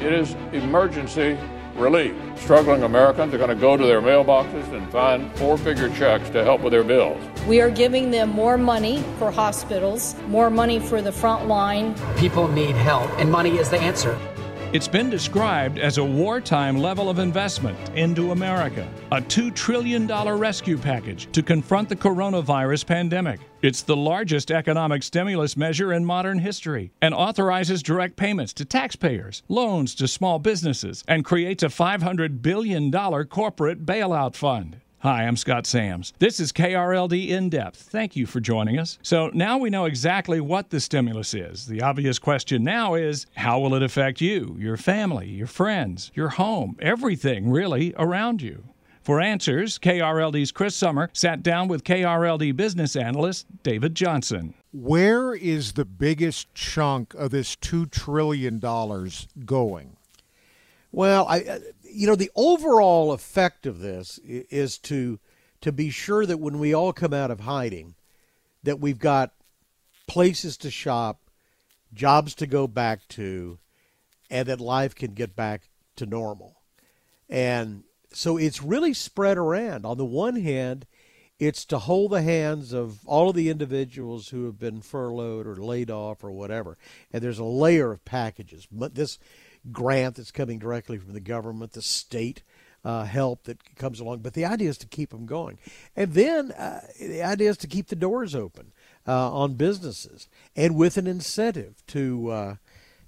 [0.00, 1.36] It is emergency
[1.74, 2.14] relief.
[2.36, 6.42] Struggling Americans are going to go to their mailboxes and find four figure checks to
[6.42, 7.22] help with their bills.
[7.46, 11.94] We are giving them more money for hospitals, more money for the front line.
[12.16, 14.18] People need help, and money is the answer.
[14.72, 20.78] It's been described as a wartime level of investment into America, a $2 trillion rescue
[20.78, 23.40] package to confront the coronavirus pandemic.
[23.62, 29.42] It's the largest economic stimulus measure in modern history and authorizes direct payments to taxpayers,
[29.48, 32.92] loans to small businesses, and creates a $500 billion
[33.26, 34.76] corporate bailout fund.
[35.02, 36.12] Hi, I'm Scott Sams.
[36.18, 37.80] This is KRLD In Depth.
[37.80, 38.98] Thank you for joining us.
[39.00, 41.64] So now we know exactly what the stimulus is.
[41.64, 46.28] The obvious question now is how will it affect you, your family, your friends, your
[46.28, 48.62] home, everything really around you?
[49.00, 54.52] For answers, KRLD's Chris Summer sat down with KRLD business analyst David Johnson.
[54.70, 58.58] Where is the biggest chunk of this $2 trillion
[59.46, 59.96] going?
[60.92, 61.58] Well, I, uh,
[61.92, 65.18] you know, the overall effect of this is to
[65.60, 67.94] to be sure that when we all come out of hiding,
[68.62, 69.32] that we've got
[70.06, 71.30] places to shop,
[71.92, 73.58] jobs to go back to,
[74.30, 76.56] and that life can get back to normal.
[77.28, 79.84] And so it's really spread around.
[79.84, 80.86] On the one hand,
[81.38, 85.56] it's to hold the hands of all of the individuals who have been furloughed or
[85.56, 86.76] laid off or whatever.
[87.12, 88.66] And there's a layer of packages.
[88.70, 89.18] But this
[89.70, 92.42] grant that's coming directly from the government, the state
[92.84, 94.18] uh, help that comes along.
[94.18, 95.58] But the idea is to keep them going.
[95.94, 98.72] And then uh, the idea is to keep the doors open
[99.06, 102.54] uh, on businesses and with an incentive to, uh,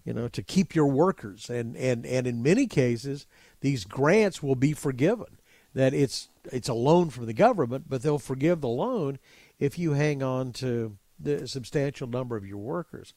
[0.04, 1.48] you know, to keep your workers.
[1.48, 3.26] And, and, and in many cases,
[3.60, 5.38] these grants will be forgiven.
[5.74, 9.18] That it's it's a loan from the government, but they'll forgive the loan
[9.58, 13.15] if you hang on to the substantial number of your workers.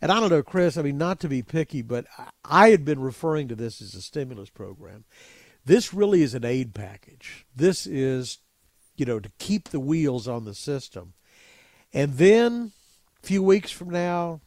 [0.00, 2.06] And I don't know, Chris, I mean, not to be picky, but
[2.44, 5.04] I had been referring to this as a stimulus program.
[5.64, 7.46] This really is an aid package.
[7.54, 8.38] This is,
[8.96, 11.14] you know, to keep the wheels on the system.
[11.92, 12.72] And then
[13.22, 14.40] a few weeks from now,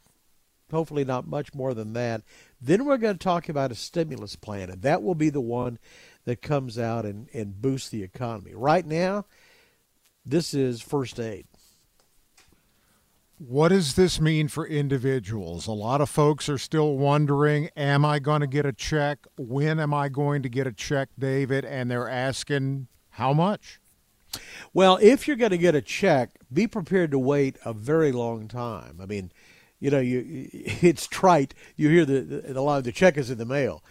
[0.71, 2.21] hopefully not much more than that,
[2.61, 5.79] then we're going to talk about a stimulus plan, and that will be the one
[6.25, 8.53] that comes out and, and boosts the economy.
[8.53, 9.25] Right now,
[10.25, 11.45] this is first aid.
[13.39, 15.67] What does this mean for individuals?
[15.67, 19.27] A lot of folks are still wondering Am I going to get a check?
[19.37, 21.63] When am I going to get a check, David?
[21.63, 23.79] And they're asking, How much?
[24.73, 28.47] Well, if you're going to get a check, be prepared to wait a very long
[28.47, 28.97] time.
[28.99, 29.31] I mean,
[29.79, 31.53] you know, you it's trite.
[31.75, 33.83] You hear the, the, a lot of the check is in the mail,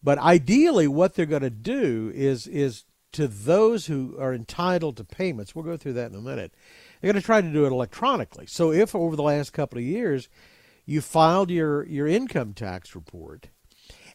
[0.00, 5.04] but ideally, what they're going to do is is to those who are entitled to
[5.04, 5.56] payments.
[5.56, 6.54] We'll go through that in a minute
[7.02, 8.46] they're going to try to do it electronically.
[8.46, 10.28] So if over the last couple of years
[10.86, 13.48] you filed your, your income tax report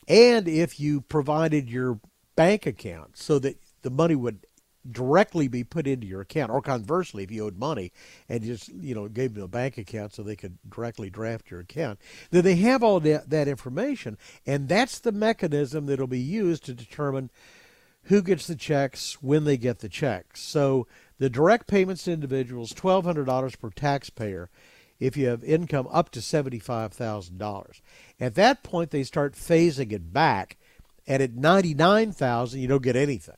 [0.08, 2.00] and if you provided your
[2.36, 4.46] bank account so that the money would
[4.90, 7.92] directly be put into your account or conversely if you owed money
[8.30, 11.60] and just you know gave them a bank account so they could directly draft your
[11.60, 12.00] account
[12.32, 16.74] then they have all that, that information and that's the mechanism that'll be used to
[16.74, 17.30] determine
[18.04, 20.88] who gets the checks when they get the checks so
[21.20, 24.50] the direct payments to individuals, $1,200 per taxpayer
[25.00, 27.82] if you have income up to $75,000.
[28.20, 30.58] At that point, they start phasing it back,
[31.06, 33.36] and at $99,000, you don't get anything.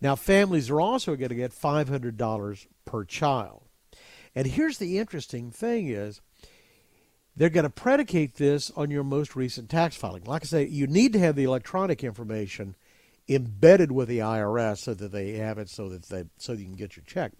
[0.00, 3.62] Now, families are also going to get $500 per child.
[4.34, 6.20] And here's the interesting thing is
[7.36, 10.24] they're going to predicate this on your most recent tax filing.
[10.24, 12.74] Like I say, you need to have the electronic information–
[13.28, 16.74] embedded with the IRS so that they have it so that they so you can
[16.74, 17.32] get your check.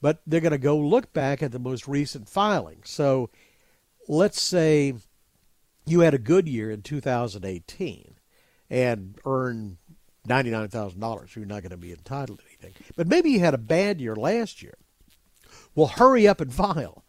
[0.00, 2.80] But they're going to go look back at the most recent filing.
[2.84, 3.30] So
[4.08, 4.94] let's say
[5.86, 8.14] you had a good year in 2018
[8.70, 9.78] and earned
[10.28, 12.74] $99,000, you're not going to be entitled to anything.
[12.96, 14.74] But maybe you had a bad year last year.
[15.74, 17.04] Well, hurry up and file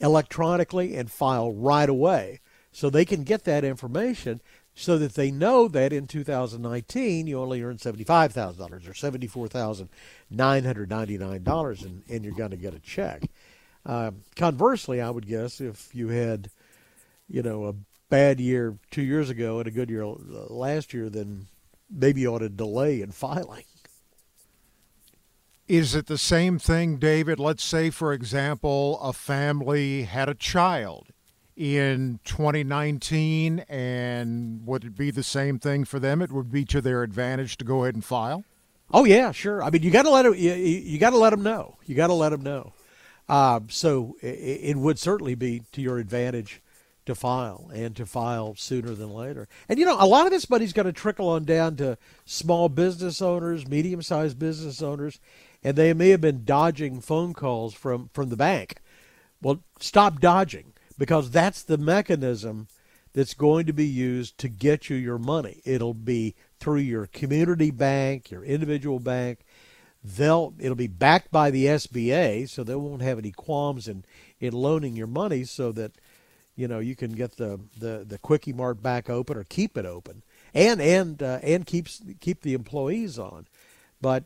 [0.00, 2.40] electronically and file right away
[2.72, 4.40] so they can get that information
[4.78, 12.24] so that they know that in 2019 you only earned $75,000 or $74,999 and, and
[12.24, 13.22] you're going to get a check.
[13.86, 16.50] Uh, conversely, I would guess if you had,
[17.26, 17.74] you know, a
[18.10, 21.46] bad year two years ago and a good year last year, then
[21.90, 23.64] maybe you ought to delay in filing.
[25.66, 27.40] Is it the same thing, David?
[27.40, 31.06] Let's say, for example, a family had a child
[31.56, 36.20] in 2019, and would it be the same thing for them?
[36.20, 38.44] It would be to their advantage to go ahead and file.
[38.92, 39.62] Oh yeah, sure.
[39.62, 40.34] I mean, you got to let them.
[40.34, 41.76] You, you got to let them know.
[41.86, 42.72] You got to let them know.
[43.28, 46.62] Uh, so it, it, would certainly be to your advantage
[47.06, 49.48] to file and to file sooner than later.
[49.68, 52.68] And you know, a lot of this money's going to trickle on down to small
[52.68, 55.18] business owners, medium-sized business owners,
[55.64, 58.76] and they may have been dodging phone calls from from the bank.
[59.42, 62.68] Well, stop dodging because that's the mechanism
[63.16, 65.62] that's going to be used to get you your money.
[65.64, 69.40] It'll be through your community bank, your individual bank.
[70.04, 74.04] They'll it'll be backed by the SBA, so they won't have any qualms in
[74.38, 75.92] in loaning your money, so that
[76.54, 79.86] you know you can get the the the quickie mart back open or keep it
[79.86, 80.22] open,
[80.54, 83.48] and and uh, and keeps keep the employees on.
[84.00, 84.24] But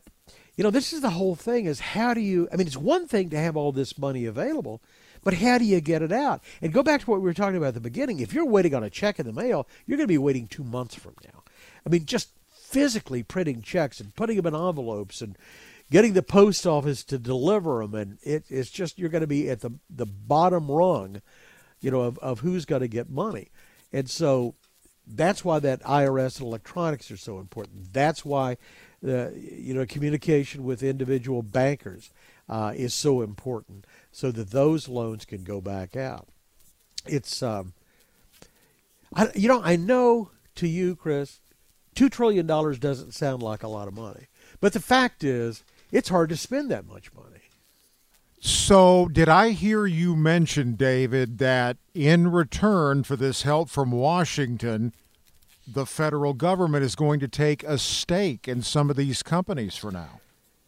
[0.55, 2.47] you know this is the whole thing: is how do you?
[2.51, 4.81] I mean, it's one thing to have all this money available,
[5.23, 6.43] but how do you get it out?
[6.61, 8.19] And go back to what we were talking about at the beginning.
[8.19, 10.63] If you're waiting on a check in the mail, you're going to be waiting two
[10.63, 11.43] months from now.
[11.85, 15.37] I mean, just physically printing checks and putting them in envelopes and
[15.91, 19.49] getting the post office to deliver them, and it, it's just you're going to be
[19.49, 21.21] at the the bottom rung,
[21.81, 23.49] you know, of, of who's going to get money,
[23.91, 24.55] and so
[25.05, 27.93] that's why that IRS and electronics are so important.
[27.93, 28.57] That's why
[29.01, 32.09] the you know communication with individual bankers
[32.51, 36.27] uh, is so important so that those loans can go back out.
[37.05, 37.73] It's, um,
[39.15, 41.39] I, you know, I know to you, Chris,
[41.95, 44.27] $2 trillion doesn't sound like a lot of money.
[44.59, 47.27] But the fact is, it's hard to spend that much money.
[48.43, 54.93] So, did I hear you mention, David, that in return for this help from Washington,
[55.67, 59.91] the federal government is going to take a stake in some of these companies for
[59.91, 60.21] now?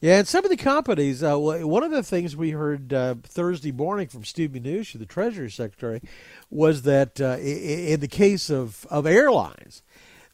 [0.04, 1.24] Yeah, and some of the companies.
[1.24, 5.50] Uh, one of the things we heard uh, Thursday morning from Steve Mnuchin, the Treasury
[5.50, 6.02] Secretary,
[6.50, 9.82] was that uh, in the case of, of airlines,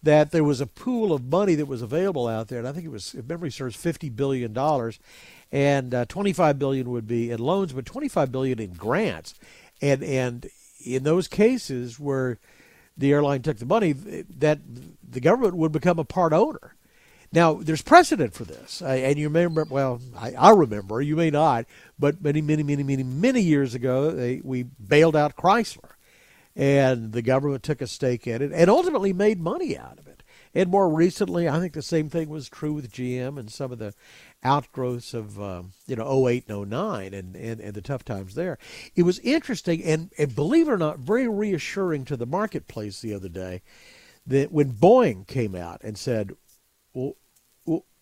[0.02, 2.86] that there was a pool of money that was available out there, and I think
[2.88, 4.98] it was, if memory serves, fifty billion dollars,
[5.52, 9.36] and uh, twenty-five billion would be in loans, but twenty-five billion in grants,
[9.84, 10.48] and and
[10.84, 12.40] in those cases where
[12.98, 14.62] the airline took the money, that
[15.08, 16.74] the government would become a part owner
[17.32, 19.64] now, there's precedent for this, and you remember.
[19.70, 21.00] Well, I, I, remember.
[21.00, 21.66] You may not,
[22.00, 25.92] but many, many, many, many, many years ago, they, we bailed out Chrysler,
[26.56, 30.24] and the government took a stake in it, and ultimately made money out of it.
[30.56, 33.78] And more recently, I think the same thing was true with GM and some of
[33.78, 33.94] the
[34.44, 38.58] outgrowths of um, you know 08 and 09 and, and, and the tough times there.
[38.96, 43.14] It was interesting and, and believe it or not, very reassuring to the marketplace the
[43.14, 43.62] other day
[44.26, 46.32] that when Boeing came out and said
[46.94, 47.16] well,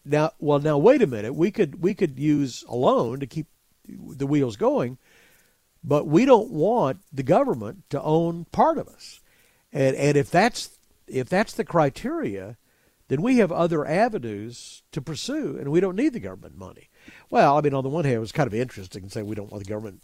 [0.05, 1.35] now, well, now wait a minute.
[1.35, 3.47] We could we could use a loan to keep
[3.87, 4.97] the wheels going,
[5.83, 9.19] but we don't want the government to own part of us.
[9.71, 10.77] And and if that's
[11.07, 12.57] if that's the criteria,
[13.07, 16.89] then we have other avenues to pursue, and we don't need the government money.
[17.29, 19.35] Well, I mean, on the one hand, it was kind of interesting to say we
[19.35, 20.01] don't want the government,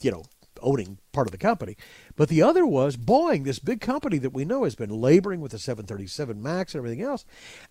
[0.00, 0.24] you know,
[0.62, 1.76] owning part of the company.
[2.16, 5.52] But the other was Boeing, this big company that we know has been laboring with
[5.52, 7.24] the 737 MAX and everything else,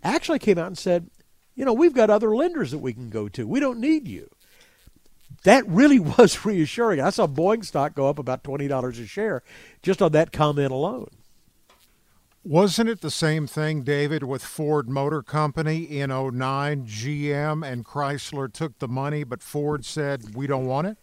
[0.03, 1.09] actually came out and said,
[1.55, 3.47] you know, we've got other lenders that we can go to.
[3.47, 4.29] We don't need you.
[5.43, 6.99] That really was reassuring.
[6.99, 9.43] I saw Boeing stock go up about $20 a share
[9.81, 11.09] just on that comment alone.
[12.43, 16.85] Wasn't it the same thing, David, with Ford Motor Company in 09?
[16.85, 20.97] GM and Chrysler took the money, but Ford said, we don't want it?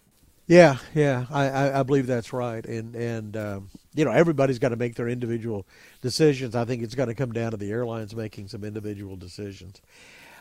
[0.52, 4.76] Yeah, yeah, I, I, believe that's right, and and um, you know everybody's got to
[4.76, 5.66] make their individual
[6.02, 6.54] decisions.
[6.54, 9.80] I think it's going to come down to the airlines making some individual decisions,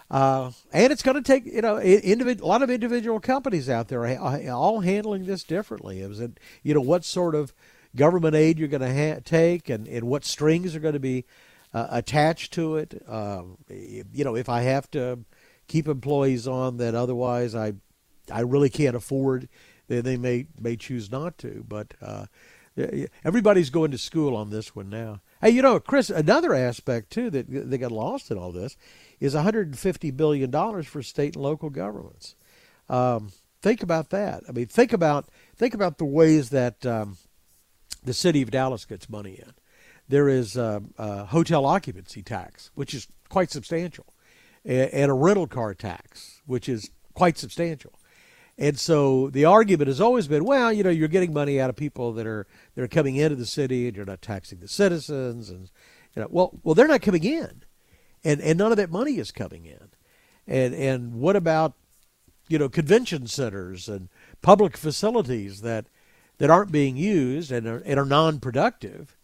[0.10, 3.88] uh, and it's going to take you know individ- a lot of individual companies out
[3.88, 4.06] there
[4.51, 6.01] all handling this differently.
[6.01, 6.20] It was
[6.62, 7.53] you know what sort of
[7.96, 11.24] government aid you're going to ha- take, and and what strings are going to be
[11.74, 13.01] uh, attached to it.
[13.08, 15.20] Um, you know if I have to
[15.70, 17.75] keep employees on that otherwise I
[18.30, 19.48] I really can't afford
[19.91, 22.25] they, they may may choose not to, but uh,
[23.25, 25.21] Everybody's going to school on this one now.
[25.41, 28.77] Hey, you know, Chris, another aspect too that they got lost in all this
[29.19, 32.36] is 150 billion dollars for state and local governments.
[32.89, 34.43] Um, think about that.
[34.48, 37.17] I mean, think about think about the ways that um,
[38.03, 39.53] the city of Dallas gets money in.
[40.07, 44.05] There is a, a hotel occupancy tax, which is quite substantial,
[44.63, 47.93] and a rental car tax, which is quite substantial.
[48.58, 51.75] And so the argument has always been, well, you know, you're getting money out of
[51.75, 55.50] people that are that are coming into the city, and you're not taxing the citizens,
[55.50, 55.70] and
[56.15, 57.63] you know, well, well, they're not coming in,
[58.24, 59.89] and and none of that money is coming in,
[60.46, 61.74] and and what about,
[62.50, 64.10] you know, convention centers and
[64.41, 65.88] public facilities that
[66.38, 69.17] that aren't being used and are, and are non-productive,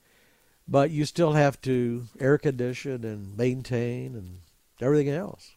[0.67, 4.39] but you still have to air condition and maintain and
[4.79, 5.56] everything else.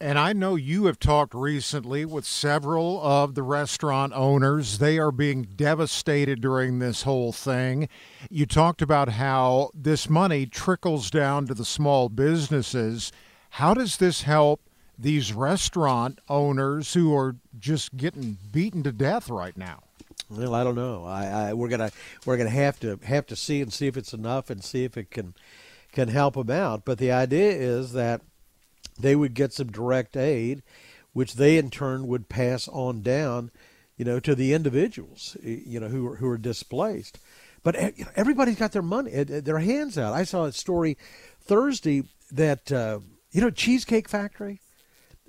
[0.00, 4.78] And I know you have talked recently with several of the restaurant owners.
[4.78, 7.88] They are being devastated during this whole thing.
[8.28, 13.12] You talked about how this money trickles down to the small businesses.
[13.50, 14.60] How does this help
[14.98, 19.82] these restaurant owners who are just getting beaten to death right now?
[20.28, 21.04] Well, I don't know.
[21.04, 21.90] I, I we're gonna
[22.24, 24.96] we're gonna have to have to see and see if it's enough and see if
[24.96, 25.34] it can
[25.92, 26.84] can help them out.
[26.84, 28.22] But the idea is that
[28.98, 30.62] they would get some direct aid,
[31.12, 33.50] which they in turn would pass on down,
[33.96, 37.18] you know, to the individuals, you know, who are, who are displaced.
[37.62, 40.12] But you know, everybody's got their money, eh, their hands out.
[40.12, 40.98] I saw a story
[41.40, 43.00] Thursday that uh,
[43.32, 44.60] you know Cheesecake Factory,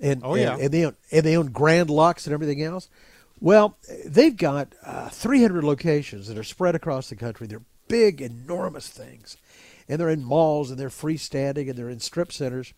[0.00, 2.88] and oh yeah, and, and, they own and they own Grand Lux and everything else.
[3.40, 7.46] Well, they've got uh, 300 locations that are spread across the country.
[7.46, 9.36] They're big, enormous things,
[9.88, 12.72] and they're in malls and they're freestanding and they're in strip centers.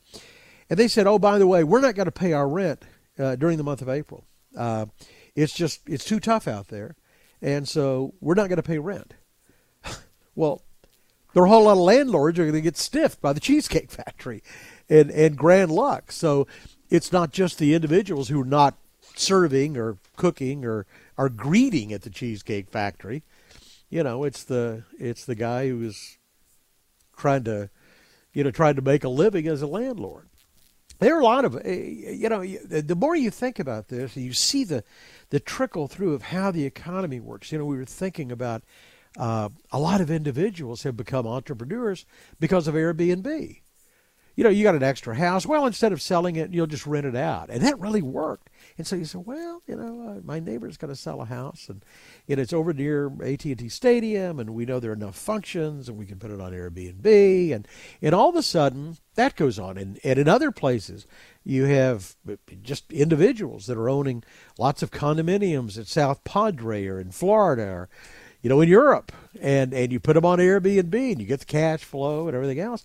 [0.70, 2.84] And they said, "Oh, by the way, we're not going to pay our rent
[3.18, 4.24] uh, during the month of April.
[4.56, 4.86] Uh,
[5.34, 6.96] it's just it's too tough out there,
[7.40, 9.14] and so we're not going to pay rent."
[10.34, 10.62] well,
[11.32, 13.90] there are a whole lot of landlords are going to get stiffed by the Cheesecake
[13.90, 14.42] Factory
[14.88, 16.16] and and Grand Lux.
[16.16, 16.46] So
[16.90, 18.76] it's not just the individuals who are not
[19.14, 23.22] serving or cooking or are greeting at the Cheesecake Factory.
[23.88, 26.18] You know, it's the it's the guy who is
[27.16, 27.70] trying to,
[28.34, 30.28] you know, trying to make a living as a landlord
[30.98, 34.32] there are a lot of eh, you know the more you think about this you
[34.32, 34.84] see the
[35.30, 38.62] the trickle through of how the economy works you know we were thinking about
[39.18, 42.04] uh, a lot of individuals have become entrepreneurs
[42.40, 43.60] because of airbnb
[44.38, 45.44] you know you got an extra house.
[45.44, 47.50] Well instead of selling it you'll just rent it out.
[47.50, 48.50] And that really worked.
[48.78, 51.68] And so you say, well, you know, uh, my neighbor's going to sell a house,
[51.68, 51.84] and
[52.28, 56.06] know, it's over near AT&T Stadium, and we know there are enough functions, and we
[56.06, 57.66] can put it on Airbnb, and
[58.00, 61.04] and all of a sudden that goes on, and and in other places
[61.42, 62.14] you have
[62.62, 64.22] just individuals that are owning
[64.56, 67.88] lots of condominiums at South Padre or in Florida or
[68.40, 71.46] you know in Europe, and and you put them on Airbnb, and you get the
[71.46, 72.84] cash flow and everything else.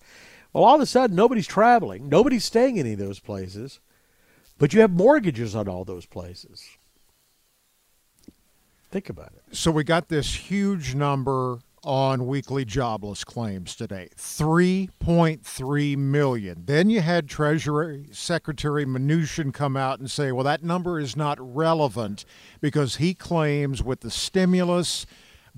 [0.53, 3.79] Well, all of a sudden, nobody's traveling, nobody's staying in any of those places.
[4.59, 6.63] But you have mortgages on all those places.
[8.91, 9.55] Think about it.
[9.55, 16.63] So we got this huge number on weekly jobless claims today 3.3 million.
[16.65, 21.37] Then you had Treasury Secretary Mnuchin come out and say, well, that number is not
[21.41, 22.23] relevant
[22.61, 25.05] because he claims with the stimulus,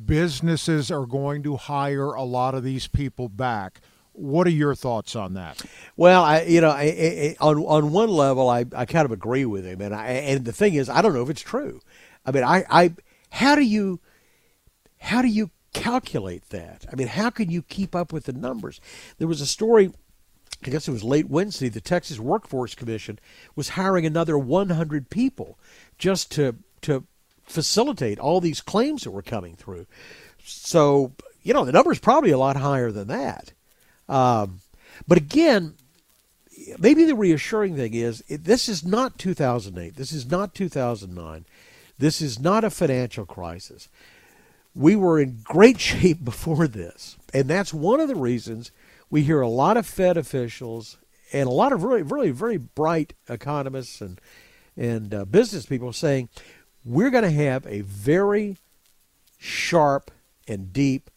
[0.03, 3.81] businesses are going to hire a lot of these people back.
[4.15, 5.61] What are your thoughts on that?
[5.97, 9.45] Well, I you know, I, I, on on one level, I, I kind of agree
[9.45, 11.81] with him, and I and the thing is, I don't know if it's true.
[12.25, 12.93] I mean, I, I
[13.31, 13.99] how do you
[14.99, 16.85] how do you calculate that?
[16.91, 18.79] I mean, how can you keep up with the numbers?
[19.17, 19.91] There was a story.
[20.65, 21.69] I guess it was late Wednesday.
[21.69, 23.19] The Texas Workforce Commission
[23.55, 25.59] was hiring another 100 people
[25.97, 27.05] just to to
[27.43, 29.85] facilitate all these claims that were coming through.
[30.43, 33.53] So you know, the number is probably a lot higher than that.
[34.07, 34.59] Um,
[35.07, 35.75] but again,
[36.79, 39.95] maybe the reassuring thing is it, this is not 2008.
[39.95, 41.45] This is not 2009.
[41.97, 43.89] This is not a financial crisis.
[44.73, 47.17] We were in great shape before this.
[47.33, 48.71] And that's one of the reasons
[49.09, 50.97] we hear a lot of Fed officials
[51.31, 54.19] and a lot of really, really very bright economists and,
[54.77, 56.29] and uh, business people saying
[56.83, 58.57] we're going to have a very
[59.37, 60.11] sharp
[60.47, 61.09] and deep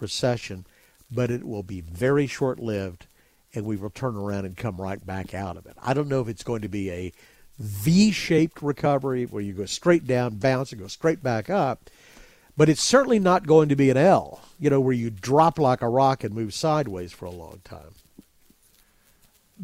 [0.00, 0.66] recession
[1.10, 3.06] but it will be very short lived
[3.54, 5.76] and we will turn around and come right back out of it.
[5.82, 7.12] I don't know if it's going to be a
[7.58, 11.88] V shaped recovery where you go straight down, bounce, and go straight back up,
[12.56, 15.80] but it's certainly not going to be an L, you know, where you drop like
[15.80, 17.94] a rock and move sideways for a long time.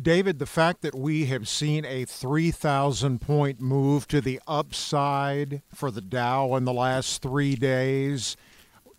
[0.00, 5.90] David, the fact that we have seen a 3,000 point move to the upside for
[5.90, 8.38] the Dow in the last three days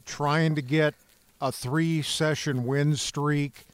[0.05, 0.93] trying to get
[1.43, 3.65] a three session win streak.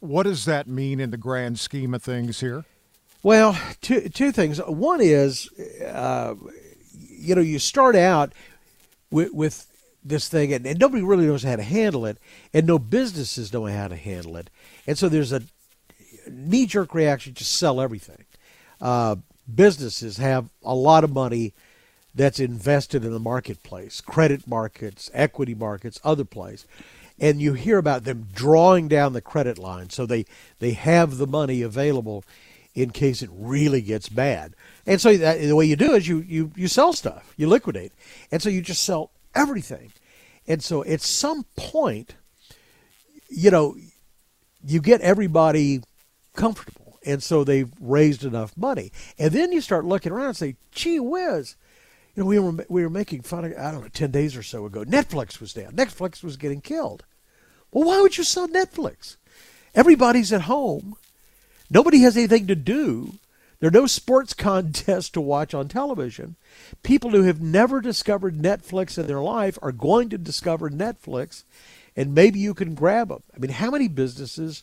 [0.00, 2.64] What does that mean in the grand scheme of things here?
[3.22, 4.58] Well, two two things.
[4.58, 5.48] One is,
[5.80, 6.34] uh,
[6.92, 8.32] you know, you start out
[9.12, 9.68] with, with
[10.02, 12.18] this thing, and, and, nobody really knows how to handle it,
[12.52, 14.50] and no businesses know how to handle it,
[14.88, 15.42] and so there's a
[16.28, 18.24] knee jerk reaction to sell everything.
[18.80, 19.14] Uh,
[19.54, 21.54] businesses have a lot of money
[22.16, 26.66] that's invested in the marketplace, credit markets, equity markets, other places.
[27.22, 30.26] And you hear about them drawing down the credit line so they,
[30.58, 32.24] they have the money available
[32.74, 34.54] in case it really gets bad.
[34.86, 37.92] And so that, the way you do is you, you, you sell stuff, you liquidate.
[38.30, 39.92] And so you just sell everything.
[40.46, 42.16] And so at some point,
[43.28, 43.76] you know,
[44.66, 45.82] you get everybody
[46.34, 46.98] comfortable.
[47.06, 48.90] And so they've raised enough money.
[49.18, 51.56] And then you start looking around and say, gee whiz,
[52.14, 54.42] you know, we were we were making fun of I don't know ten days or
[54.42, 54.84] so ago.
[54.84, 55.72] Netflix was down.
[55.72, 57.04] Netflix was getting killed.
[57.72, 59.16] Well, why would you sell Netflix?
[59.74, 60.96] Everybody's at home.
[61.70, 63.14] Nobody has anything to do.
[63.58, 66.36] There are no sports contests to watch on television.
[66.82, 71.44] People who have never discovered Netflix in their life are going to discover Netflix,
[71.96, 73.22] and maybe you can grab them.
[73.34, 74.62] I mean, how many businesses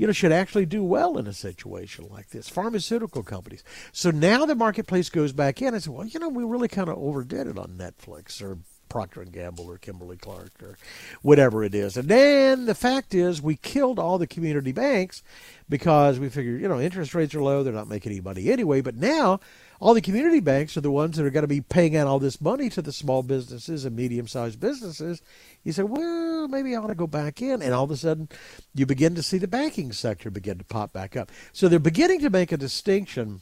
[0.00, 2.48] you know, should actually do well in a situation like this.
[2.48, 3.62] Pharmaceutical companies.
[3.92, 6.88] So now the marketplace goes back in and says, well, you know, we really kind
[6.88, 8.56] of overdid it on Netflix or
[8.90, 10.76] Procter and Gamble or Kimberly Clark or
[11.22, 11.96] whatever it is.
[11.96, 15.22] And then the fact is, we killed all the community banks
[15.68, 18.82] because we figured, you know, interest rates are low, they're not making any money anyway.
[18.82, 19.40] But now
[19.80, 22.18] all the community banks are the ones that are going to be paying out all
[22.18, 25.22] this money to the small businesses and medium sized businesses.
[25.64, 27.62] You say, well, maybe I ought to go back in.
[27.62, 28.28] And all of a sudden,
[28.74, 31.30] you begin to see the banking sector begin to pop back up.
[31.52, 33.40] So they're beginning to make a distinction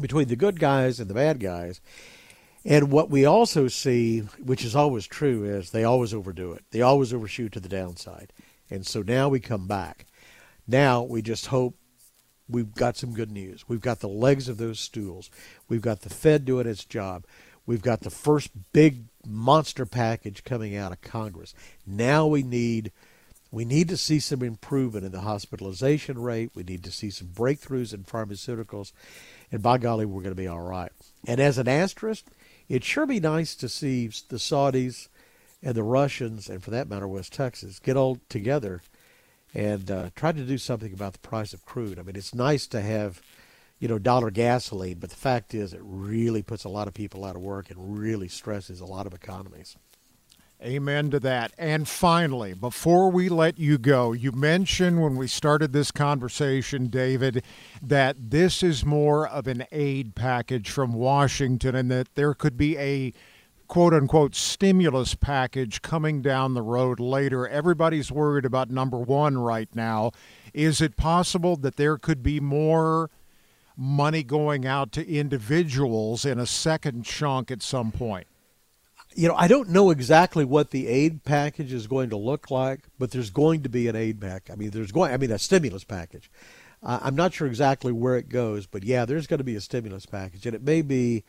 [0.00, 1.80] between the good guys and the bad guys.
[2.64, 6.64] And what we also see, which is always true, is they always overdo it.
[6.70, 8.32] They always overshoot to the downside.
[8.70, 10.06] And so now we come back.
[10.66, 11.76] Now we just hope
[12.48, 13.68] we've got some good news.
[13.68, 15.30] We've got the legs of those stools.
[15.68, 17.24] We've got the Fed doing its job.
[17.66, 21.54] We've got the first big monster package coming out of Congress.
[21.86, 22.92] Now we need
[23.52, 26.52] we need to see some improvement in the hospitalization rate.
[26.54, 28.92] We need to see some breakthroughs in pharmaceuticals.
[29.52, 30.90] And by golly, we're going to be all right.
[31.26, 32.24] And as an asterisk,
[32.72, 35.08] it'd sure be nice to see the Saudis
[35.62, 38.80] and the Russians, and for that matter, West Texas, get all together
[39.52, 41.98] and uh, tried to do something about the price of crude.
[41.98, 43.20] I mean, it's nice to have,
[43.78, 47.26] you know, dollar gasoline, but the fact is, it really puts a lot of people
[47.26, 49.76] out of work and really stresses a lot of economies.
[50.64, 51.52] Amen to that.
[51.58, 57.42] And finally, before we let you go, you mentioned when we started this conversation, David,
[57.82, 62.78] that this is more of an aid package from Washington and that there could be
[62.78, 63.12] a
[63.66, 67.48] quote unquote stimulus package coming down the road later.
[67.48, 70.12] Everybody's worried about number one right now.
[70.54, 73.10] Is it possible that there could be more
[73.76, 78.28] money going out to individuals in a second chunk at some point?
[79.14, 82.80] You know, I don't know exactly what the aid package is going to look like,
[82.98, 84.48] but there's going to be an aid pack.
[84.50, 85.12] I mean, there's going.
[85.12, 86.30] I mean, a stimulus package.
[86.82, 89.60] Uh, I'm not sure exactly where it goes, but yeah, there's going to be a
[89.60, 91.24] stimulus package, and it may be,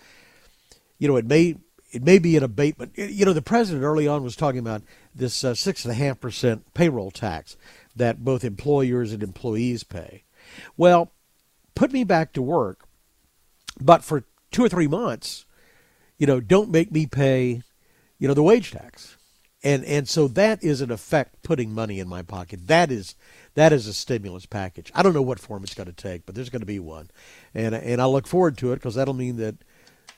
[0.98, 1.56] you know, it may
[1.92, 2.98] it may be an abatement.
[2.98, 4.82] You know, the president early on was talking about
[5.14, 7.56] this uh, six and a half percent payroll tax
[7.96, 10.24] that both employers and employees pay.
[10.76, 11.12] Well,
[11.76, 12.88] put me back to work,
[13.80, 15.46] but for two or three months,
[16.18, 17.62] you know, don't make me pay,
[18.24, 19.18] you know, the wage tax.
[19.66, 22.68] And and so that is in effect putting money in my pocket.
[22.68, 23.16] That is
[23.56, 24.90] that is a stimulus package.
[24.96, 27.10] I don't know what form it's going to take, but there's going to be one,
[27.54, 29.56] and and I look forward to it because that'll mean that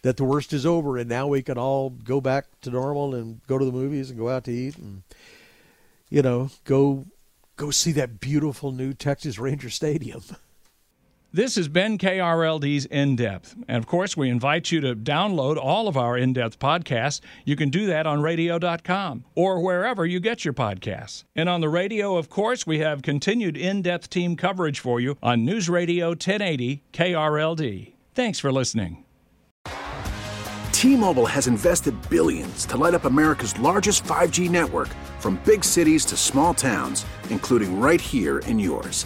[0.03, 3.41] that the worst is over and now we can all go back to normal and
[3.47, 5.01] go to the movies and go out to eat and
[6.11, 7.05] you know go
[7.55, 10.21] go see that beautiful new Texas Ranger Stadium.
[11.35, 13.57] This has been KRLD's In Depth.
[13.67, 17.19] And of course, we invite you to download all of our in depth podcasts.
[17.43, 21.25] You can do that on radio.com or wherever you get your podcasts.
[21.35, 25.17] And on the radio, of course, we have continued in depth team coverage for you
[25.21, 27.95] on News Radio 1080 KRLD.
[28.13, 29.03] Thanks for listening.
[30.71, 34.87] T-Mobile has invested billions to light up America's largest 5G network
[35.19, 39.05] from big cities to small towns, including right here in yours.